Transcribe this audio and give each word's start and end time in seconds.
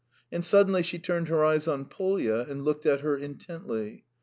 And 0.31 0.43
suddenly 0.43 0.81
she 0.81 0.97
turned 0.97 1.27
her 1.27 1.45
eyes 1.45 1.67
on 1.67 1.85
Polya 1.85 2.39
and 2.49 2.65
looked 2.65 2.87
at 2.87 3.01
her 3.01 3.15
intently. 3.15 4.05